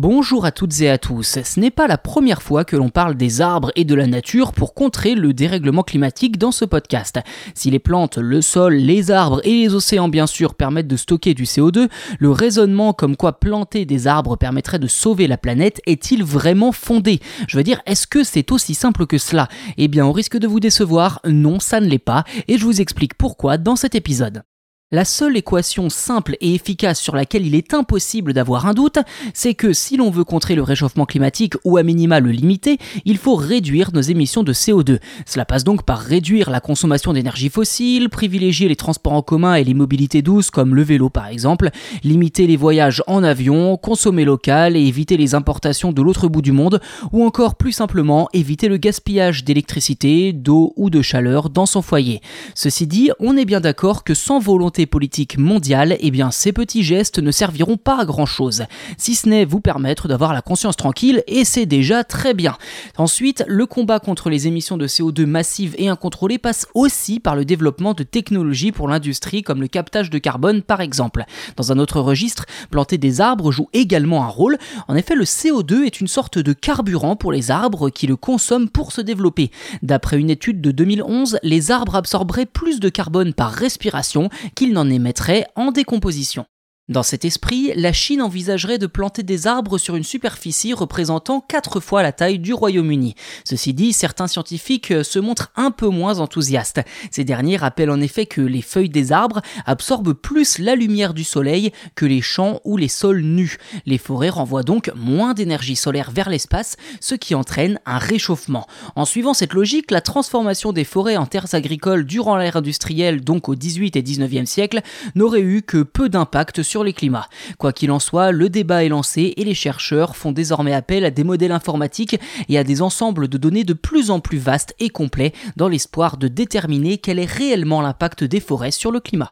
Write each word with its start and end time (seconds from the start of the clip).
Bonjour 0.00 0.44
à 0.44 0.52
toutes 0.52 0.80
et 0.80 0.88
à 0.88 0.96
tous, 0.96 1.40
ce 1.42 1.58
n'est 1.58 1.72
pas 1.72 1.88
la 1.88 1.98
première 1.98 2.40
fois 2.40 2.64
que 2.64 2.76
l'on 2.76 2.88
parle 2.88 3.16
des 3.16 3.40
arbres 3.40 3.72
et 3.74 3.84
de 3.84 3.96
la 3.96 4.06
nature 4.06 4.52
pour 4.52 4.72
contrer 4.72 5.16
le 5.16 5.32
dérèglement 5.32 5.82
climatique 5.82 6.38
dans 6.38 6.52
ce 6.52 6.64
podcast. 6.64 7.18
Si 7.56 7.68
les 7.68 7.80
plantes, 7.80 8.16
le 8.16 8.40
sol, 8.40 8.74
les 8.74 9.10
arbres 9.10 9.40
et 9.42 9.50
les 9.50 9.74
océans 9.74 10.08
bien 10.08 10.28
sûr 10.28 10.54
permettent 10.54 10.86
de 10.86 10.96
stocker 10.96 11.34
du 11.34 11.42
CO2, 11.42 11.88
le 12.20 12.30
raisonnement 12.30 12.92
comme 12.92 13.16
quoi 13.16 13.40
planter 13.40 13.86
des 13.86 14.06
arbres 14.06 14.36
permettrait 14.36 14.78
de 14.78 14.86
sauver 14.86 15.26
la 15.26 15.36
planète 15.36 15.80
est-il 15.84 16.22
vraiment 16.22 16.70
fondé? 16.70 17.18
Je 17.48 17.56
veux 17.56 17.64
dire, 17.64 17.82
est-ce 17.84 18.06
que 18.06 18.22
c'est 18.22 18.52
aussi 18.52 18.74
simple 18.74 19.04
que 19.04 19.18
cela? 19.18 19.48
Eh 19.78 19.88
bien, 19.88 20.06
au 20.06 20.12
risque 20.12 20.38
de 20.38 20.46
vous 20.46 20.60
décevoir, 20.60 21.18
non, 21.26 21.58
ça 21.58 21.80
ne 21.80 21.88
l'est 21.88 21.98
pas, 21.98 22.22
et 22.46 22.56
je 22.56 22.64
vous 22.64 22.80
explique 22.80 23.14
pourquoi 23.14 23.58
dans 23.58 23.74
cet 23.74 23.96
épisode. 23.96 24.44
La 24.90 25.04
seule 25.04 25.36
équation 25.36 25.90
simple 25.90 26.38
et 26.40 26.54
efficace 26.54 26.98
sur 26.98 27.14
laquelle 27.14 27.44
il 27.44 27.54
est 27.54 27.74
impossible 27.74 28.32
d'avoir 28.32 28.64
un 28.64 28.72
doute, 28.72 28.96
c'est 29.34 29.52
que 29.52 29.74
si 29.74 29.98
l'on 29.98 30.08
veut 30.08 30.24
contrer 30.24 30.54
le 30.54 30.62
réchauffement 30.62 31.04
climatique 31.04 31.56
ou 31.66 31.76
à 31.76 31.82
minima 31.82 32.20
le 32.20 32.30
limiter, 32.30 32.78
il 33.04 33.18
faut 33.18 33.34
réduire 33.34 33.90
nos 33.92 34.00
émissions 34.00 34.44
de 34.44 34.54
CO2. 34.54 34.98
Cela 35.26 35.44
passe 35.44 35.62
donc 35.62 35.82
par 35.82 35.98
réduire 35.98 36.48
la 36.48 36.60
consommation 36.60 37.12
d'énergie 37.12 37.50
fossile, 37.50 38.08
privilégier 38.08 38.66
les 38.66 38.76
transports 38.76 39.12
en 39.12 39.20
commun 39.20 39.56
et 39.56 39.64
les 39.64 39.74
mobilités 39.74 40.22
douces 40.22 40.50
comme 40.50 40.74
le 40.74 40.84
vélo 40.84 41.10
par 41.10 41.26
exemple, 41.26 41.68
limiter 42.02 42.46
les 42.46 42.56
voyages 42.56 43.02
en 43.06 43.22
avion, 43.22 43.76
consommer 43.76 44.24
local 44.24 44.74
et 44.74 44.86
éviter 44.86 45.18
les 45.18 45.34
importations 45.34 45.92
de 45.92 46.00
l'autre 46.00 46.28
bout 46.28 46.40
du 46.40 46.52
monde, 46.52 46.80
ou 47.12 47.26
encore 47.26 47.56
plus 47.56 47.72
simplement 47.72 48.30
éviter 48.32 48.68
le 48.68 48.78
gaspillage 48.78 49.44
d'électricité, 49.44 50.32
d'eau 50.32 50.72
ou 50.76 50.88
de 50.88 51.02
chaleur 51.02 51.50
dans 51.50 51.66
son 51.66 51.82
foyer. 51.82 52.22
Ceci 52.54 52.86
dit, 52.86 53.10
on 53.20 53.36
est 53.36 53.44
bien 53.44 53.60
d'accord 53.60 54.02
que 54.02 54.14
sans 54.14 54.38
volonté 54.38 54.77
politique 54.86 55.38
mondiale, 55.38 55.96
eh 56.00 56.10
bien 56.10 56.30
ces 56.30 56.52
petits 56.52 56.82
gestes 56.82 57.18
ne 57.18 57.30
serviront 57.30 57.76
pas 57.76 58.00
à 58.00 58.04
grand 58.04 58.26
chose, 58.26 58.64
si 58.96 59.14
ce 59.14 59.28
n'est 59.28 59.44
vous 59.44 59.60
permettre 59.60 60.08
d'avoir 60.08 60.32
la 60.32 60.42
conscience 60.42 60.76
tranquille, 60.76 61.22
et 61.26 61.44
c'est 61.44 61.66
déjà 61.66 62.04
très 62.04 62.34
bien. 62.34 62.56
Ensuite, 62.96 63.44
le 63.46 63.66
combat 63.66 64.00
contre 64.00 64.30
les 64.30 64.46
émissions 64.46 64.76
de 64.76 64.86
CO2 64.86 65.26
massives 65.26 65.74
et 65.78 65.88
incontrôlées 65.88 66.38
passe 66.38 66.66
aussi 66.74 67.20
par 67.20 67.36
le 67.36 67.44
développement 67.44 67.94
de 67.94 68.02
technologies 68.02 68.72
pour 68.72 68.88
l'industrie 68.88 69.42
comme 69.42 69.60
le 69.60 69.68
captage 69.68 70.10
de 70.10 70.18
carbone 70.18 70.62
par 70.62 70.80
exemple. 70.80 71.24
Dans 71.56 71.72
un 71.72 71.78
autre 71.78 72.00
registre, 72.00 72.46
planter 72.70 72.98
des 72.98 73.20
arbres 73.20 73.52
joue 73.52 73.68
également 73.72 74.24
un 74.24 74.28
rôle. 74.28 74.58
En 74.88 74.96
effet, 74.96 75.14
le 75.14 75.24
CO2 75.24 75.84
est 75.84 76.00
une 76.00 76.08
sorte 76.08 76.38
de 76.38 76.52
carburant 76.52 77.16
pour 77.16 77.32
les 77.32 77.50
arbres 77.50 77.90
qui 77.90 78.06
le 78.06 78.16
consomment 78.16 78.68
pour 78.68 78.92
se 78.92 79.00
développer. 79.00 79.50
D'après 79.82 80.18
une 80.18 80.30
étude 80.30 80.60
de 80.60 80.70
2011, 80.70 81.38
les 81.42 81.70
arbres 81.70 81.96
absorberaient 81.96 82.46
plus 82.46 82.80
de 82.80 82.88
carbone 82.88 83.32
par 83.32 83.52
respiration 83.52 84.28
qu'ils 84.54 84.67
n'en 84.72 84.88
émettrait 84.90 85.46
en 85.56 85.72
décomposition. 85.72 86.46
Dans 86.88 87.02
cet 87.02 87.26
esprit, 87.26 87.70
la 87.76 87.92
Chine 87.92 88.22
envisagerait 88.22 88.78
de 88.78 88.86
planter 88.86 89.22
des 89.22 89.46
arbres 89.46 89.76
sur 89.76 89.94
une 89.94 90.04
superficie 90.04 90.72
représentant 90.72 91.44
4 91.46 91.80
fois 91.80 92.02
la 92.02 92.12
taille 92.12 92.38
du 92.38 92.54
Royaume-Uni. 92.54 93.14
Ceci 93.44 93.74
dit, 93.74 93.92
certains 93.92 94.26
scientifiques 94.26 94.94
se 95.04 95.18
montrent 95.18 95.52
un 95.54 95.70
peu 95.70 95.88
moins 95.88 96.18
enthousiastes. 96.18 96.80
Ces 97.10 97.24
derniers 97.24 97.58
rappellent 97.58 97.90
en 97.90 98.00
effet 98.00 98.24
que 98.24 98.40
les 98.40 98.62
feuilles 98.62 98.88
des 98.88 99.12
arbres 99.12 99.42
absorbent 99.66 100.14
plus 100.14 100.58
la 100.58 100.76
lumière 100.76 101.12
du 101.12 101.24
soleil 101.24 101.72
que 101.94 102.06
les 102.06 102.22
champs 102.22 102.62
ou 102.64 102.78
les 102.78 102.88
sols 102.88 103.20
nus. 103.20 103.58
Les 103.84 103.98
forêts 103.98 104.30
renvoient 104.30 104.62
donc 104.62 104.90
moins 104.96 105.34
d'énergie 105.34 105.76
solaire 105.76 106.10
vers 106.10 106.30
l'espace, 106.30 106.76
ce 107.00 107.14
qui 107.14 107.34
entraîne 107.34 107.80
un 107.84 107.98
réchauffement. 107.98 108.66
En 108.96 109.04
suivant 109.04 109.34
cette 109.34 109.52
logique, 109.52 109.90
la 109.90 110.00
transformation 110.00 110.72
des 110.72 110.84
forêts 110.84 111.18
en 111.18 111.26
terres 111.26 111.54
agricoles 111.54 112.06
durant 112.06 112.38
l'ère 112.38 112.56
industrielle, 112.56 113.20
donc 113.20 113.50
au 113.50 113.54
18 113.54 113.94
et 113.96 114.02
19e 114.02 114.46
siècle, 114.46 114.80
n'aurait 115.14 115.42
eu 115.42 115.60
que 115.60 115.82
peu 115.82 116.08
d'impact 116.08 116.62
les 116.84 116.92
climats. 116.92 117.28
Quoi 117.58 117.72
qu'il 117.72 117.90
en 117.90 117.98
soit, 117.98 118.32
le 118.32 118.48
débat 118.48 118.84
est 118.84 118.88
lancé 118.88 119.34
et 119.36 119.44
les 119.44 119.54
chercheurs 119.54 120.16
font 120.16 120.32
désormais 120.32 120.74
appel 120.74 121.04
à 121.04 121.10
des 121.10 121.24
modèles 121.24 121.52
informatiques 121.52 122.18
et 122.48 122.58
à 122.58 122.64
des 122.64 122.82
ensembles 122.82 123.28
de 123.28 123.38
données 123.38 123.64
de 123.64 123.74
plus 123.74 124.10
en 124.10 124.20
plus 124.20 124.38
vastes 124.38 124.74
et 124.78 124.88
complets 124.88 125.32
dans 125.56 125.68
l'espoir 125.68 126.16
de 126.16 126.28
déterminer 126.28 126.98
quel 126.98 127.18
est 127.18 127.24
réellement 127.24 127.80
l'impact 127.80 128.24
des 128.24 128.40
forêts 128.40 128.70
sur 128.70 128.90
le 128.90 129.00
climat. 129.00 129.30